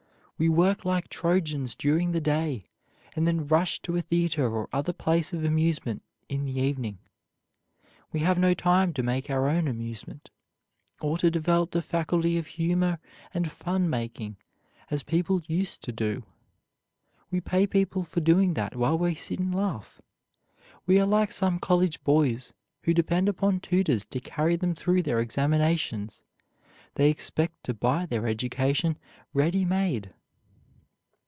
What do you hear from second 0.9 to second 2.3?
Trojans during the